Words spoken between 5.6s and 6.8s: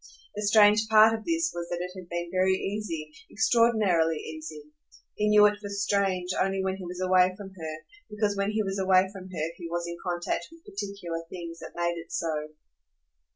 for strange only when